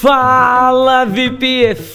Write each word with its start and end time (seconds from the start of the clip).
Fala 0.00 1.04
VPFire! 1.04 1.92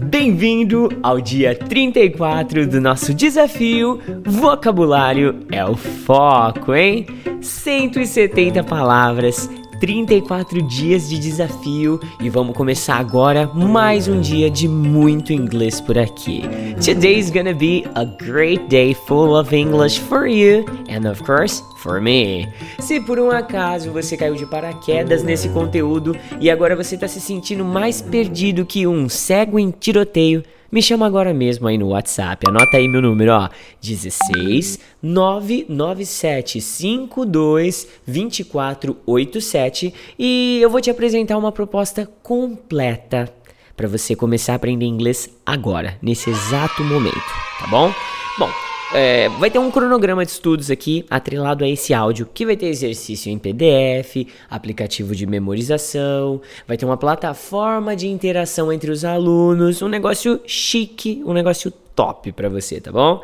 Bem-vindo 0.00 0.88
ao 1.00 1.20
dia 1.20 1.54
34 1.54 2.66
do 2.66 2.80
nosso 2.80 3.14
desafio 3.14 4.00
Vocabulário 4.24 5.46
é 5.52 5.64
o 5.64 5.76
Foco, 5.76 6.74
hein? 6.74 7.06
170 7.40 8.64
palavras 8.64 9.48
34 9.82 10.62
dias 10.62 11.08
de 11.08 11.18
desafio 11.18 11.98
e 12.20 12.30
vamos 12.30 12.56
começar 12.56 12.98
agora 12.98 13.48
mais 13.52 14.06
um 14.06 14.20
dia 14.20 14.48
de 14.48 14.68
muito 14.68 15.32
inglês 15.32 15.80
por 15.80 15.98
aqui. 15.98 16.42
Today's 16.74 17.30
gonna 17.30 17.52
be 17.52 17.84
a 17.96 18.04
great 18.04 18.68
day 18.68 18.94
full 18.94 19.34
of 19.36 19.52
English 19.52 19.98
for 19.98 20.28
you 20.28 20.64
and 20.88 21.10
of 21.10 21.20
course 21.24 21.64
for 21.78 22.00
me. 22.00 22.46
Se 22.78 23.00
por 23.00 23.18
um 23.18 23.32
acaso 23.32 23.90
você 23.90 24.16
caiu 24.16 24.36
de 24.36 24.46
paraquedas 24.46 25.24
nesse 25.24 25.48
conteúdo 25.48 26.16
e 26.38 26.48
agora 26.48 26.76
você 26.76 26.94
está 26.94 27.08
se 27.08 27.20
sentindo 27.20 27.64
mais 27.64 28.00
perdido 28.00 28.64
que 28.64 28.86
um 28.86 29.08
cego 29.08 29.58
em 29.58 29.72
tiroteio, 29.72 30.44
me 30.72 30.82
chama 30.82 31.06
agora 31.06 31.34
mesmo 31.34 31.68
aí 31.68 31.76
no 31.76 31.88
WhatsApp. 31.88 32.48
Anota 32.48 32.78
aí 32.78 32.88
meu 32.88 33.02
número, 33.02 33.30
ó. 33.32 33.50
16 33.82 34.78
997 35.02 36.60
52 36.60 37.86
2487 38.06 39.94
e 40.18 40.58
eu 40.62 40.70
vou 40.70 40.80
te 40.80 40.90
apresentar 40.90 41.36
uma 41.36 41.52
proposta 41.52 42.10
completa 42.22 43.30
para 43.76 43.86
você 43.86 44.16
começar 44.16 44.54
a 44.54 44.56
aprender 44.56 44.86
inglês 44.86 45.28
agora, 45.44 45.98
nesse 46.00 46.30
exato 46.30 46.82
momento, 46.84 47.20
tá 47.60 47.66
bom? 47.66 47.92
Bom, 48.38 48.48
é, 48.94 49.28
vai 49.40 49.50
ter 49.50 49.58
um 49.58 49.70
cronograma 49.70 50.24
de 50.24 50.30
estudos 50.30 50.70
aqui 50.70 51.04
atrelado 51.08 51.64
a 51.64 51.68
esse 51.68 51.94
áudio, 51.94 52.28
que 52.32 52.44
vai 52.44 52.56
ter 52.56 52.66
exercício 52.66 53.30
em 53.30 53.38
PDF, 53.38 54.28
aplicativo 54.50 55.14
de 55.14 55.26
memorização, 55.26 56.40
vai 56.66 56.76
ter 56.76 56.84
uma 56.84 56.96
plataforma 56.96 57.96
de 57.96 58.08
interação 58.08 58.72
entre 58.72 58.90
os 58.90 59.04
alunos, 59.04 59.80
um 59.80 59.88
negócio 59.88 60.40
chique, 60.46 61.22
um 61.24 61.32
negócio 61.32 61.70
top 61.94 62.32
para 62.32 62.48
você, 62.48 62.80
tá 62.80 62.92
bom? 62.92 63.22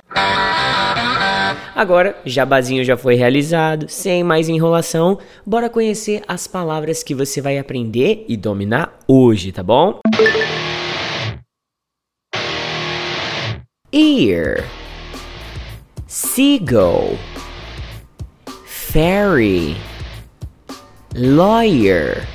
Agora, 1.75 2.17
jabazinho 2.25 2.83
já 2.83 2.97
foi 2.97 3.15
realizado, 3.15 3.89
sem 3.89 4.25
mais 4.25 4.48
enrolação, 4.48 5.19
bora 5.47 5.69
conhecer 5.69 6.23
as 6.27 6.47
palavras 6.47 7.03
que 7.03 7.15
você 7.15 7.41
vai 7.41 7.59
aprender 7.59 8.25
e 8.28 8.37
dominar 8.37 8.98
hoje, 9.06 9.53
tá 9.53 9.62
bom? 9.62 10.00
Ear 13.93 14.78
seagull, 16.09 17.19
fairy, 18.64 19.77
lawyer, 21.15 22.27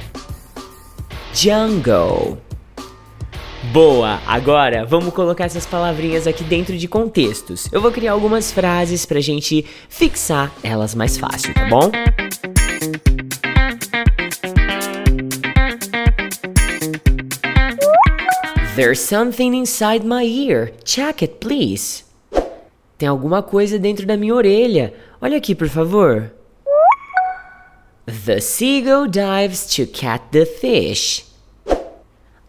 jungle. 1.34 2.38
Boa! 3.72 4.22
Agora 4.28 4.86
vamos 4.86 5.12
colocar 5.14 5.46
essas 5.46 5.66
palavrinhas 5.66 6.28
aqui 6.28 6.44
dentro 6.44 6.78
de 6.78 6.88
contextos. 6.88 7.68
Eu 7.72 7.82
vou 7.82 7.92
criar 7.92 8.12
algumas 8.12 8.52
frases 8.52 9.08
pra 9.08 9.20
gente 9.20 9.66
fixar 9.90 10.54
elas 10.62 10.94
mais 10.94 11.18
fácil, 11.18 11.52
tá 11.56 11.66
bom? 11.68 11.90
There's 18.76 19.00
something 19.00 19.56
inside 19.56 20.06
my 20.06 20.24
ear. 20.24 20.72
Check 20.84 21.24
it, 21.24 21.36
please. 21.40 22.04
Tem 23.04 23.10
alguma 23.10 23.44
coisa 23.44 23.78
dentro 23.78 24.06
da 24.06 24.16
minha 24.16 24.34
orelha. 24.34 24.94
Olha 25.22 25.36
aqui, 25.36 25.54
por 25.54 25.68
favor. 25.68 26.32
The 28.06 28.40
seagull 28.40 29.10
dives 29.10 29.76
to 29.76 29.86
catch 29.86 30.22
the 30.32 30.46
fish. 30.46 31.26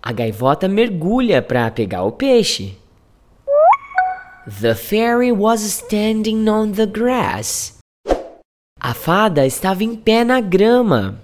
A 0.00 0.12
gaivota 0.12 0.68
mergulha 0.68 1.42
para 1.42 1.72
pegar 1.72 2.04
o 2.04 2.12
peixe. 2.12 2.78
The 4.46 4.76
fairy 4.76 5.32
was 5.32 5.60
standing 5.62 6.48
on 6.48 6.70
the 6.70 6.86
grass. 6.86 7.78
A 8.80 8.94
fada 8.94 9.44
estava 9.44 9.82
em 9.82 9.96
pé 9.96 10.22
na 10.22 10.40
grama. 10.40 11.18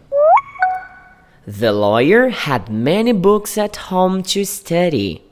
The 1.46 1.70
lawyer 1.70 2.30
had 2.30 2.68
many 2.68 3.12
books 3.12 3.56
at 3.56 3.92
home 3.92 4.24
to 4.24 4.44
study. 4.44 5.29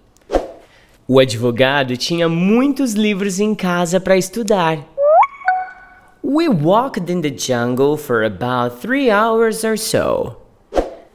O 1.10 1.18
advogado 1.18 1.96
tinha 1.96 2.28
muitos 2.28 2.92
livros 2.92 3.40
em 3.40 3.54
casa 3.54 3.98
para 3.98 4.18
estudar. 4.18 4.78
We 6.22 6.50
walked 6.50 7.10
in 7.10 7.22
the 7.22 7.34
jungle 7.34 7.96
for 7.96 8.24
about 8.24 8.76
three 8.82 9.10
hours 9.10 9.64
or 9.64 9.78
so. 9.78 10.36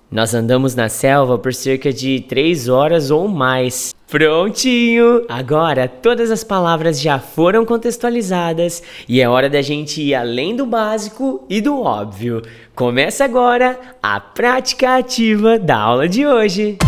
Nós 0.09 0.33
andamos 0.33 0.73
na 0.73 0.89
selva 0.89 1.37
por 1.37 1.53
cerca 1.53 1.93
de 1.93 2.21
três 2.21 2.67
horas 2.67 3.11
ou 3.11 3.27
mais. 3.27 3.93
Prontinho! 4.07 5.25
Agora 5.29 5.87
todas 5.87 6.31
as 6.31 6.43
palavras 6.43 6.99
já 6.99 7.19
foram 7.19 7.63
contextualizadas 7.63 8.81
e 9.07 9.21
é 9.21 9.29
hora 9.29 9.47
da 9.47 9.61
gente 9.61 10.01
ir 10.01 10.15
além 10.15 10.55
do 10.55 10.65
básico 10.65 11.45
e 11.47 11.61
do 11.61 11.79
óbvio. 11.79 12.41
Começa 12.73 13.25
agora 13.25 13.79
a 14.01 14.19
prática 14.19 14.97
ativa 14.97 15.59
da 15.59 15.77
aula 15.77 16.09
de 16.09 16.25
hoje. 16.25 16.79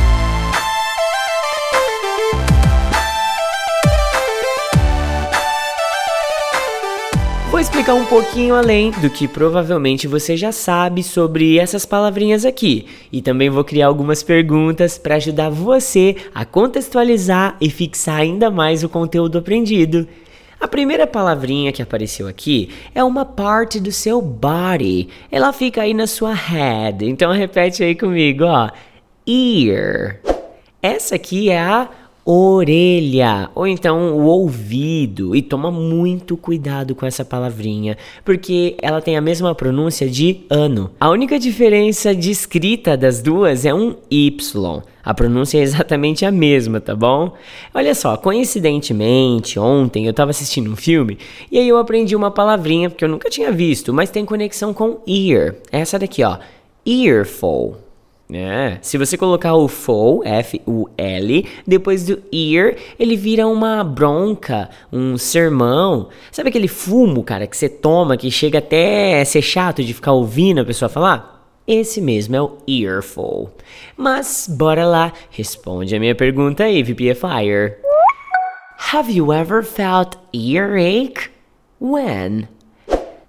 Vou 7.56 7.62
explicar 7.62 7.94
um 7.94 8.06
pouquinho 8.06 8.54
além 8.54 8.92
do 8.92 9.10
que 9.10 9.30
provavelmente 9.30 10.10
você 10.10 10.36
já 10.36 10.52
sabe 10.52 11.02
sobre 11.02 11.58
essas 11.58 11.86
palavrinhas 11.86 12.44
aqui, 12.44 12.86
e 13.10 13.22
também 13.22 13.50
vou 13.50 13.64
criar 13.64 13.88
algumas 13.88 14.22
perguntas 14.22 14.98
para 14.98 15.16
ajudar 15.16 15.50
você 15.50 16.18
a 16.36 16.44
contextualizar 16.44 17.56
e 17.62 17.70
fixar 17.70 18.20
ainda 18.20 18.52
mais 18.52 18.84
o 18.84 18.90
conteúdo 18.90 19.38
aprendido. 19.38 20.06
A 20.60 20.68
primeira 20.68 21.08
palavrinha 21.08 21.72
que 21.72 21.82
apareceu 21.82 22.28
aqui 22.28 22.72
é 22.94 23.02
uma 23.02 23.24
parte 23.24 23.80
do 23.80 23.90
seu 23.90 24.22
body. 24.22 25.08
Ela 25.32 25.54
fica 25.54 25.84
aí 25.84 25.94
na 25.94 26.08
sua 26.08 26.34
head. 26.34 27.06
Então 27.06 27.32
repete 27.32 27.82
aí 27.82 27.96
comigo, 27.96 28.44
ó. 28.44 28.70
Ear. 29.26 30.20
Essa 30.82 31.16
aqui 31.16 31.50
é 31.50 31.62
a 31.62 31.88
orelha 32.26 33.52
ou 33.54 33.68
então 33.68 34.16
o 34.18 34.26
ouvido 34.26 35.36
e 35.36 35.44
toma 35.44 35.70
muito 35.70 36.36
cuidado 36.36 36.96
com 36.96 37.06
essa 37.06 37.24
palavrinha 37.24 37.96
porque 38.24 38.76
ela 38.82 39.00
tem 39.00 39.16
a 39.16 39.22
mesma 39.22 39.54
pronúncia 39.54 40.10
de 40.10 40.42
ano. 40.50 40.90
A 41.00 41.10
única 41.12 41.38
diferença 41.38 42.16
de 42.16 42.32
escrita 42.32 42.98
das 42.98 43.22
duas 43.22 43.64
é 43.64 43.74
um 43.74 43.96
y. 44.10 44.82
A 45.04 45.14
pronúncia 45.14 45.60
é 45.60 45.62
exatamente 45.62 46.26
a 46.26 46.32
mesma, 46.32 46.82
tá 46.82 46.96
bom? 46.96 47.34
Olha 47.72 47.94
só, 47.94 48.18
coincidentemente, 48.18 49.60
ontem 49.60 50.06
eu 50.06 50.12
estava 50.12 50.32
assistindo 50.32 50.72
um 50.72 50.76
filme 50.76 51.20
e 51.52 51.60
aí 51.60 51.70
eu 51.70 51.78
aprendi 51.78 52.16
uma 52.16 52.32
palavrinha 52.32 52.90
que 52.90 53.06
eu 53.06 53.10
nunca 53.10 53.30
tinha 53.30 53.52
visto, 53.52 53.94
mas 53.94 54.10
tem 54.10 54.26
conexão 54.26 54.74
com 54.74 55.00
ear. 55.06 55.56
Essa 55.72 56.00
daqui, 56.00 56.24
ó. 56.24 56.40
Earful. 56.84 57.85
É, 58.32 58.80
se 58.82 58.98
você 58.98 59.18
colocar 59.18 59.54
o 59.54 59.68
full, 59.68 60.24
F-U-L, 60.26 61.46
depois 61.66 62.06
do 62.06 62.24
ear, 62.34 62.76
ele 62.98 63.16
vira 63.16 63.48
uma 63.48 63.84
bronca, 63.84 64.70
um 64.92 65.16
sermão. 65.16 66.10
Sabe 66.32 66.50
aquele 66.50 66.68
fumo, 66.68 67.24
cara, 67.24 67.46
que 67.46 67.56
você 67.56 67.70
toma 67.70 68.18
que 68.18 68.32
chega 68.32 68.58
até 68.58 69.24
ser 69.24 69.44
chato 69.44 69.84
de 69.84 69.94
ficar 69.94 70.14
ouvindo 70.14 70.62
a 70.62 70.66
pessoa 70.66 70.90
falar? 70.90 71.36
Esse 71.68 72.02
mesmo 72.02 72.36
é 72.36 72.42
o 72.42 72.58
earful. 72.68 73.52
Mas, 73.96 74.48
bora 74.50 74.86
lá, 74.86 75.14
responde 75.30 75.96
a 75.96 76.00
minha 76.00 76.16
pergunta 76.16 76.64
aí, 76.64 76.82
VPFire. 76.82 77.76
Have 78.92 79.12
you 79.12 79.32
ever 79.32 79.64
felt 79.64 80.16
earache? 80.34 81.30
When? 81.80 82.48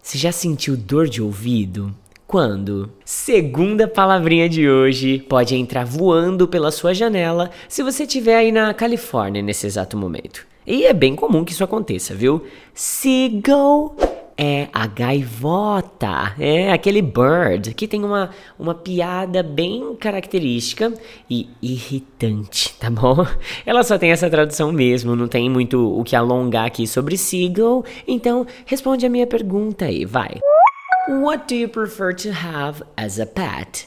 Você 0.03 0.19
já 0.19 0.33
sentiu 0.33 0.77
dor 0.77 1.09
de 1.09 1.23
ouvido? 1.23 1.95
Quando? 2.27 2.91
Segunda 3.05 3.87
palavrinha 3.87 4.49
de 4.49 4.69
hoje 4.69 5.21
pode 5.29 5.55
entrar 5.55 5.85
voando 5.85 6.49
pela 6.49 6.73
sua 6.73 6.93
janela 6.93 7.53
se 7.69 7.85
você 7.85 8.03
estiver 8.03 8.35
aí 8.35 8.51
na 8.51 8.75
Califórnia 8.75 9.41
nesse 9.41 9.65
exato 9.65 9.97
momento. 9.97 10.45
E 10.67 10.87
é 10.87 10.93
bem 10.93 11.15
comum 11.15 11.45
que 11.45 11.53
isso 11.53 11.63
aconteça, 11.63 12.17
viu? 12.17 12.43
Seagull 12.75 13.95
é 14.37 14.67
a 14.73 14.89
gaivota, 14.89 16.35
é 16.37 16.73
aquele 16.73 17.01
bird 17.01 17.73
que 17.75 17.87
tem 17.87 18.03
uma, 18.03 18.31
uma 18.59 18.75
piada 18.75 19.41
bem 19.45 19.95
característica 19.95 20.93
e 21.31 21.49
irritante, 21.63 22.75
tá 22.75 22.91
bom? 22.91 23.25
Ela 23.65 23.85
só 23.85 23.97
tem 23.97 24.11
essa 24.11 24.29
tradução 24.29 24.73
mesmo, 24.73 25.15
não 25.15 25.29
tem 25.29 25.49
muito 25.49 25.97
o 25.97 26.03
que 26.03 26.17
alongar 26.17 26.67
aqui 26.67 26.89
sobre 26.89 27.17
seagull, 27.17 27.85
então 28.07 28.45
responde 28.67 29.07
a 29.07 29.09
minha 29.09 29.29
pergunta 29.29 29.85
aí, 29.85 30.05
vai. 30.05 30.41
What 31.09 31.47
do 31.47 31.55
you 31.55 31.69
prefer 31.69 32.13
to 32.15 32.33
have 32.33 32.83
as 32.97 33.21
a 33.21 33.27
pet? 33.27 33.87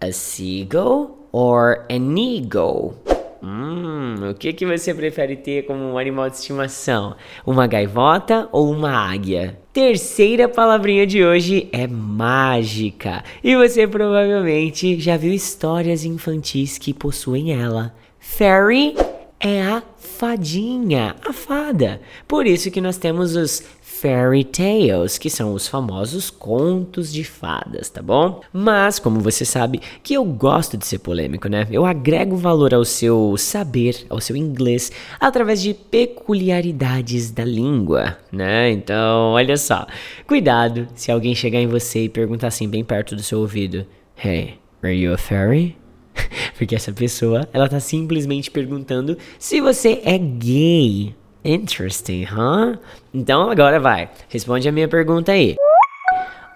A 0.00 0.12
seagull 0.12 1.18
or 1.32 1.84
an 1.90 2.16
eagle? 2.16 2.94
Hum, 3.42 4.30
o 4.30 4.34
que, 4.34 4.52
que 4.52 4.64
você 4.64 4.94
prefere 4.94 5.34
ter 5.34 5.66
como 5.66 5.82
um 5.82 5.98
animal 5.98 6.30
de 6.30 6.36
estimação? 6.36 7.16
Uma 7.44 7.66
gaivota 7.66 8.48
ou 8.52 8.70
uma 8.70 8.92
águia? 8.92 9.58
Terceira 9.72 10.48
palavrinha 10.48 11.04
de 11.04 11.24
hoje 11.24 11.68
é 11.72 11.88
mágica. 11.88 13.24
E 13.42 13.56
você 13.56 13.88
provavelmente 13.88 15.00
já 15.00 15.16
viu 15.16 15.32
histórias 15.32 16.04
infantis 16.04 16.78
que 16.78 16.94
possuem 16.94 17.52
ela. 17.52 17.92
Fairy 18.20 18.94
é 19.40 19.62
a 19.62 19.82
fadinha, 19.96 21.16
a 21.26 21.32
fada. 21.32 22.00
Por 22.28 22.46
isso 22.46 22.70
que 22.70 22.80
nós 22.80 22.98
temos 22.98 23.34
os 23.34 23.64
fairy 24.00 24.44
tales, 24.44 25.18
que 25.18 25.28
são 25.28 25.52
os 25.52 25.68
famosos 25.68 26.30
contos 26.30 27.12
de 27.12 27.22
fadas, 27.22 27.90
tá 27.90 28.00
bom? 28.00 28.40
Mas, 28.50 28.98
como 28.98 29.20
você 29.20 29.44
sabe, 29.44 29.82
que 30.02 30.14
eu 30.14 30.24
gosto 30.24 30.78
de 30.78 30.86
ser 30.86 31.00
polêmico, 31.00 31.48
né? 31.48 31.66
Eu 31.70 31.84
agrego 31.84 32.34
valor 32.34 32.72
ao 32.72 32.82
seu 32.82 33.36
saber, 33.36 34.06
ao 34.08 34.18
seu 34.18 34.34
inglês, 34.34 34.90
através 35.20 35.60
de 35.60 35.74
peculiaridades 35.74 37.30
da 37.30 37.44
língua, 37.44 38.16
né? 38.32 38.70
Então, 38.70 39.32
olha 39.32 39.58
só. 39.58 39.86
Cuidado 40.26 40.88
se 40.94 41.12
alguém 41.12 41.34
chegar 41.34 41.60
em 41.60 41.66
você 41.66 42.04
e 42.04 42.08
perguntar 42.08 42.46
assim, 42.46 42.66
bem 42.66 42.82
perto 42.82 43.14
do 43.14 43.22
seu 43.22 43.40
ouvido: 43.40 43.84
Hey, 44.16 44.54
are 44.82 44.94
you 44.94 45.12
a 45.12 45.18
fairy? 45.18 45.76
Porque 46.56 46.74
essa 46.74 46.90
pessoa, 46.90 47.46
ela 47.52 47.68
tá 47.68 47.80
simplesmente 47.80 48.50
perguntando 48.50 49.18
se 49.38 49.60
você 49.60 50.00
é 50.04 50.16
gay. 50.16 51.14
Interesting, 51.44 52.24
huh? 52.24 52.78
Então 53.14 53.50
agora 53.50 53.80
vai. 53.80 54.10
Responde 54.28 54.68
a 54.68 54.72
minha 54.72 54.88
pergunta 54.88 55.32
aí. 55.32 55.56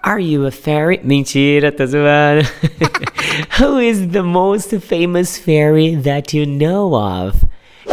Are 0.03 0.21
you 0.23 0.45
a 0.45 0.51
fairy? 0.51 1.01
Mentira, 1.03 1.71
tá 1.71 1.85
zoando. 1.85 2.47
Who 3.59 3.81
is 3.81 4.07
the 4.07 4.21
most 4.21 4.77
famous 4.79 5.37
fairy 5.37 5.97
that 5.97 6.37
you 6.37 6.45
know 6.45 6.93
of? 6.93 7.35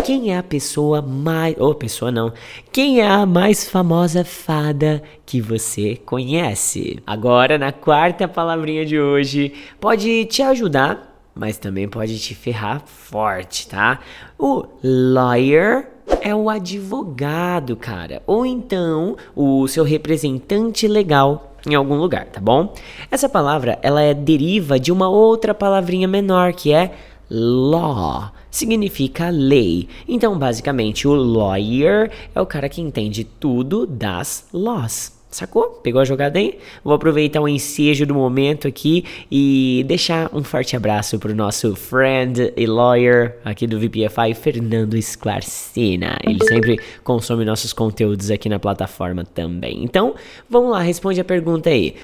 Quem 0.05 0.31
é 0.31 0.39
a 0.39 0.43
pessoa 0.43 1.01
mais. 1.01 1.57
Ou 1.59 1.71
oh, 1.71 1.75
pessoa 1.75 2.13
não. 2.13 2.33
Quem 2.71 3.01
é 3.01 3.07
a 3.07 3.25
mais 3.25 3.69
famosa 3.71 4.25
fada 4.25 5.03
que 5.25 5.41
você 5.41 5.97
conhece? 5.97 6.99
Agora, 7.07 7.57
na 7.57 7.73
quarta 7.73 8.29
palavrinha 8.29 8.85
de 8.85 9.01
hoje, 9.01 9.55
pode 9.81 10.27
te 10.27 10.43
ajudar 10.43 11.13
mas 11.35 11.57
também 11.57 11.89
pode 11.89 12.19
te 12.19 12.35
ferrar 12.35 12.83
forte, 12.85 13.67
tá? 13.69 14.01
O 14.39 14.67
lawyer 14.83 15.89
é 16.21 16.35
o 16.35 16.51
advogado, 16.51 17.77
cara, 17.77 18.23
ou 18.27 18.45
então 18.45 19.17
o 19.35 19.67
seu 19.67 19.85
representante 19.85 20.87
legal 20.87 21.57
em 21.67 21.75
algum 21.75 21.97
lugar, 21.97 22.27
tá 22.27 22.41
bom? 22.41 22.73
Essa 23.11 23.29
palavra, 23.29 23.79
ela 23.83 24.03
é 24.03 24.13
deriva 24.13 24.81
de 24.81 24.91
uma 24.91 25.09
outra 25.09 25.55
palavrinha 25.55 26.09
menor 26.09 26.53
que 26.53 26.73
é 26.73 26.93
law, 27.31 28.31
significa 28.51 29.31
lei. 29.31 29.89
Então, 30.07 30.39
basicamente, 30.39 31.07
o 31.07 31.15
lawyer 31.15 32.11
é 32.35 32.41
o 32.41 32.47
cara 32.47 32.69
que 32.69 32.81
entende 32.81 33.25
tudo 33.25 33.87
das 33.87 34.49
laws. 34.53 35.22
Sacou? 35.33 35.81
Pegou 35.83 36.03
a 36.03 36.05
jogada 36.05 36.39
aí? 36.39 36.59
Vou 36.85 36.93
aproveitar 36.93 37.41
o 37.41 37.49
ensejo 37.49 38.05
do 38.05 38.15
momento 38.15 38.69
aqui 38.69 39.03
e 39.31 39.83
deixar 39.89 40.29
um 40.31 40.45
forte 40.45 40.77
abraço 40.77 41.19
pro 41.19 41.35
nosso 41.35 41.75
friend 41.75 42.53
e 42.55 42.67
lawyer 42.67 43.39
aqui 43.43 43.67
do 43.67 43.81
VPFI, 43.81 44.35
Fernando 44.35 44.95
Esclarcina. 44.95 46.19
Ele 46.23 46.39
sempre 46.45 46.79
consome 47.03 47.47
nossos 47.47 47.73
conteúdos 47.73 48.31
aqui 48.31 48.51
na 48.51 48.59
plataforma 48.59 49.25
também. 49.25 49.83
Então, 49.83 50.15
vamos 50.51 50.71
lá, 50.71 50.83
responde 50.83 51.19
a 51.19 51.25
pergunta 51.25 51.71
aí. 51.71 51.97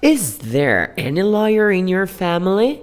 Is 0.00 0.38
there 0.38 0.92
any 0.96 1.22
lawyer 1.22 1.70
in 1.70 1.90
your 1.90 2.06
family? 2.06 2.80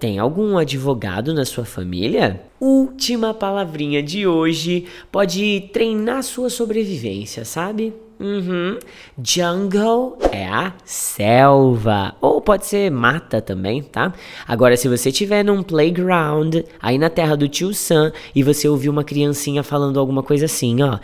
Tem 0.00 0.18
algum 0.18 0.56
advogado 0.56 1.34
na 1.34 1.44
sua 1.44 1.66
família? 1.66 2.40
Última 2.58 3.34
palavrinha 3.34 4.02
de 4.02 4.26
hoje 4.26 4.86
pode 5.12 5.68
treinar 5.74 6.22
sua 6.22 6.48
sobrevivência, 6.48 7.44
sabe? 7.44 7.92
Uhum. 8.18 8.78
Jungle 9.22 10.18
é 10.32 10.46
a 10.46 10.72
selva. 10.84 12.14
Ou 12.20 12.40
pode 12.40 12.66
ser 12.66 12.90
mata 12.90 13.42
também, 13.42 13.82
tá? 13.82 14.12
Agora, 14.46 14.76
se 14.76 14.88
você 14.88 15.10
estiver 15.10 15.44
num 15.44 15.62
playground, 15.62 16.56
aí 16.80 16.98
na 16.98 17.10
terra 17.10 17.36
do 17.36 17.48
tio 17.48 17.74
Sam, 17.74 18.12
e 18.34 18.42
você 18.42 18.68
ouvir 18.68 18.88
uma 18.88 19.04
criancinha 19.04 19.62
falando 19.62 20.00
alguma 20.00 20.22
coisa 20.22 20.46
assim, 20.46 20.82
ó. 20.82 20.98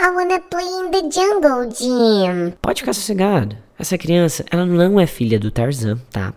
I 0.00 0.10
wanna 0.14 0.40
play 0.40 0.66
in 0.66 0.90
the 0.90 1.10
jungle, 1.10 1.70
Jim. 1.70 2.52
Pode 2.60 2.82
ficar 2.82 2.92
sossegado. 2.92 3.56
Essa 3.78 3.96
criança, 3.96 4.44
ela 4.50 4.66
não 4.66 5.00
é 5.00 5.06
filha 5.06 5.38
do 5.38 5.50
Tarzan, 5.50 5.98
tá? 6.10 6.34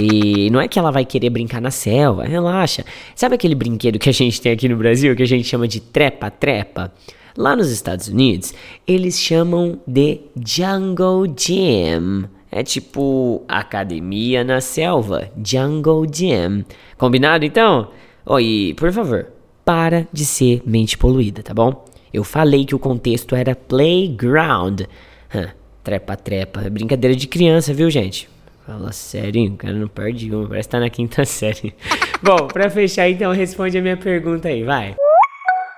E 0.00 0.50
não 0.50 0.60
é 0.60 0.66
que 0.66 0.78
ela 0.78 0.90
vai 0.90 1.04
querer 1.04 1.30
brincar 1.30 1.60
na 1.60 1.70
selva, 1.70 2.24
relaxa. 2.24 2.84
Sabe 3.14 3.34
aquele 3.34 3.54
brinquedo 3.54 3.98
que 3.98 4.08
a 4.08 4.12
gente 4.12 4.40
tem 4.40 4.52
aqui 4.52 4.68
no 4.68 4.76
Brasil, 4.76 5.14
que 5.14 5.22
a 5.22 5.26
gente 5.26 5.44
chama 5.44 5.68
de 5.68 5.80
trepa-trepa? 5.80 6.92
Lá 7.36 7.54
nos 7.56 7.70
Estados 7.70 8.08
Unidos, 8.08 8.52
eles 8.86 9.18
chamam 9.20 9.78
de 9.86 10.20
Jungle 10.46 11.26
Gym. 11.36 12.24
É 12.52 12.62
tipo 12.64 13.44
academia 13.46 14.42
na 14.42 14.60
selva, 14.60 15.30
Jungle 15.44 16.04
Gym. 16.06 16.64
Combinado 16.98 17.44
então? 17.44 17.88
Oi, 18.26 18.74
por 18.76 18.92
favor, 18.92 19.28
para 19.64 20.06
de 20.12 20.24
ser 20.24 20.60
mente 20.66 20.98
poluída, 20.98 21.42
tá 21.42 21.54
bom? 21.54 21.84
Eu 22.12 22.24
falei 22.24 22.64
que 22.64 22.74
o 22.74 22.78
contexto 22.78 23.36
era 23.36 23.54
playground. 23.54 24.82
trepa, 25.84 26.16
trepa. 26.16 26.62
É 26.62 26.70
brincadeira 26.70 27.14
de 27.16 27.28
criança, 27.28 27.72
viu, 27.72 27.88
gente? 27.88 28.28
Fala 28.66 28.92
sério, 28.92 29.44
o 29.52 29.56
cara 29.56 29.74
não 29.74 29.88
perde 29.88 30.32
uma, 30.34 30.48
parece 30.48 30.68
que 30.68 30.72
tá 30.72 30.80
na 30.80 30.90
quinta 30.90 31.24
série. 31.26 31.72
bom, 32.22 32.46
pra 32.48 32.68
fechar 32.68 33.08
então, 33.08 33.32
responde 33.32 33.78
a 33.78 33.82
minha 33.82 33.96
pergunta 33.96 34.48
aí, 34.48 34.62
vai. 34.64 34.94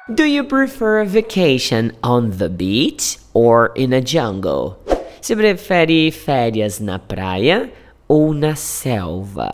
Do 0.09 0.25
you 0.25 0.43
prefer 0.43 1.03
a 1.03 1.05
vacation 1.05 1.93
on 2.03 2.31
the 2.31 2.49
beach 2.49 3.19
or 3.33 3.71
in 3.77 3.93
a 3.93 4.01
jungle? 4.05 4.77
Você 5.21 5.37
prefere 5.37 6.11
férias 6.11 6.81
na 6.81 6.99
praia 6.99 7.71
ou 8.09 8.35
na 8.35 8.57
selva? 8.57 9.53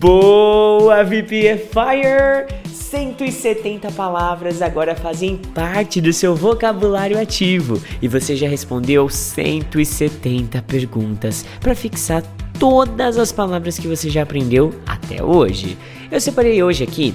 Boa, 0.00 1.04
VPFire! 1.04 2.48
170 2.68 3.92
palavras 3.92 4.60
agora 4.60 4.96
fazem 4.96 5.36
parte 5.54 6.00
do 6.00 6.12
seu 6.12 6.34
vocabulário 6.34 7.20
ativo 7.20 7.80
e 8.02 8.08
você 8.08 8.34
já 8.34 8.48
respondeu 8.48 9.08
170 9.08 10.62
perguntas 10.62 11.44
para 11.60 11.76
fixar 11.76 12.24
todas 12.58 13.18
as 13.18 13.30
palavras 13.30 13.78
que 13.78 13.86
você 13.86 14.10
já 14.10 14.24
aprendeu 14.24 14.74
até 14.84 15.22
hoje. 15.22 15.78
Eu 16.10 16.20
separei 16.20 16.60
hoje 16.60 16.82
aqui 16.82 17.14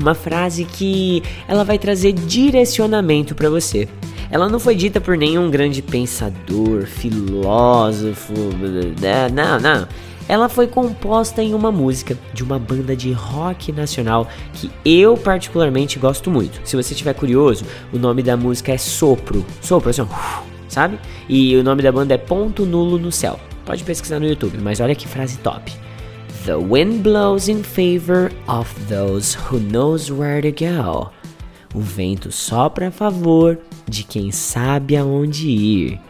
uma 0.00 0.14
frase 0.14 0.64
que 0.64 1.22
ela 1.48 1.64
vai 1.64 1.78
trazer 1.78 2.12
direcionamento 2.12 3.34
para 3.34 3.48
você. 3.48 3.88
Ela 4.30 4.48
não 4.48 4.58
foi 4.58 4.74
dita 4.74 5.00
por 5.00 5.16
nenhum 5.16 5.50
grande 5.50 5.82
pensador, 5.82 6.84
filósofo, 6.86 8.32
né? 9.00 9.28
não, 9.32 9.60
não. 9.60 9.88
Ela 10.28 10.48
foi 10.48 10.66
composta 10.66 11.40
em 11.40 11.54
uma 11.54 11.70
música 11.70 12.18
de 12.34 12.42
uma 12.42 12.58
banda 12.58 12.96
de 12.96 13.12
rock 13.12 13.70
nacional 13.70 14.28
que 14.54 14.70
eu 14.84 15.16
particularmente 15.16 16.00
gosto 16.00 16.30
muito. 16.30 16.60
Se 16.64 16.74
você 16.74 16.94
estiver 16.94 17.14
curioso, 17.14 17.64
o 17.92 17.98
nome 17.98 18.24
da 18.24 18.36
música 18.36 18.72
é 18.72 18.78
Sopro. 18.78 19.46
Sopro, 19.60 19.90
assim, 19.90 20.02
sabe? 20.68 20.98
E 21.28 21.56
o 21.56 21.62
nome 21.62 21.80
da 21.82 21.92
banda 21.92 22.14
é 22.14 22.18
Ponto 22.18 22.66
Nulo 22.66 22.98
no 22.98 23.12
Céu. 23.12 23.38
Pode 23.64 23.84
pesquisar 23.84 24.18
no 24.18 24.26
YouTube, 24.26 24.58
mas 24.60 24.80
olha 24.80 24.94
que 24.94 25.06
frase 25.06 25.38
top. 25.38 25.72
The 26.46 26.60
wind 26.60 27.02
blows 27.02 27.48
in 27.48 27.64
favor 27.64 28.30
of 28.46 28.72
those 28.88 29.34
who 29.34 29.58
knows 29.58 30.12
where 30.12 30.40
to 30.40 30.52
go. 30.52 31.10
O 31.74 31.80
vento 31.80 32.30
sopra 32.30 32.86
a 32.86 32.90
favor 32.92 33.58
de 33.88 34.04
quem 34.04 34.30
sabe 34.30 34.96
aonde 34.96 35.50
ir. 35.50 36.00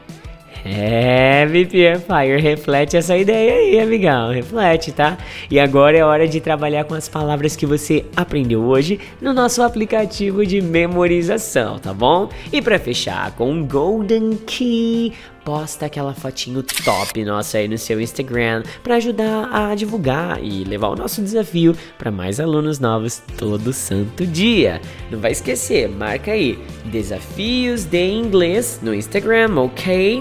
É, 0.62 1.46
VPN 1.46 2.00
Fire, 2.00 2.38
reflete 2.38 2.98
essa 2.98 3.16
ideia 3.16 3.54
aí, 3.54 3.80
amigão, 3.80 4.30
reflete, 4.30 4.92
tá? 4.92 5.16
E 5.50 5.58
agora 5.58 5.96
é 5.96 6.04
hora 6.04 6.28
de 6.28 6.38
trabalhar 6.38 6.84
com 6.84 6.92
as 6.92 7.08
palavras 7.08 7.56
que 7.56 7.64
você 7.64 8.04
aprendeu 8.14 8.62
hoje 8.62 9.00
no 9.22 9.32
nosso 9.32 9.62
aplicativo 9.62 10.44
de 10.44 10.60
memorização, 10.60 11.78
tá 11.78 11.94
bom? 11.94 12.28
E 12.52 12.60
para 12.60 12.78
fechar 12.78 13.30
com 13.36 13.50
um 13.50 13.66
Golden 13.66 14.36
Key, 14.46 15.14
posta 15.46 15.86
aquela 15.86 16.12
fotinho 16.12 16.60
top 16.84 17.24
nossa 17.24 17.58
aí 17.58 17.68
no 17.68 17.78
seu 17.78 18.00
Instagram 18.00 18.64
para 18.82 18.96
ajudar 18.96 19.48
a 19.52 19.74
divulgar 19.76 20.42
e 20.42 20.64
levar 20.64 20.88
o 20.88 20.96
nosso 20.96 21.22
desafio 21.22 21.74
para 21.96 22.10
mais 22.10 22.40
alunos 22.40 22.80
novos 22.80 23.22
todo 23.38 23.72
santo 23.72 24.26
dia. 24.26 24.80
Não 25.08 25.20
vai 25.20 25.30
esquecer, 25.30 25.88
marca 25.88 26.32
aí 26.32 26.58
desafios 26.86 27.84
de 27.84 28.10
inglês 28.10 28.80
no 28.82 28.92
Instagram, 28.92 29.54
ok? 29.56 30.20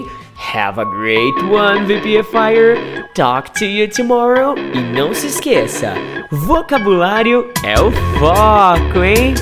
Have 0.54 0.78
a 0.78 0.84
great 0.84 1.42
one, 1.50 1.86
VPFire. 1.86 2.78
Talk 3.14 3.52
to 3.58 3.64
you 3.64 3.88
tomorrow. 3.88 4.54
E 4.56 4.78
não 4.78 5.12
se 5.12 5.26
esqueça, 5.26 5.94
vocabulário 6.30 7.50
é 7.64 7.80
o 7.80 7.90
foco, 8.20 9.02
hein? 9.02 9.34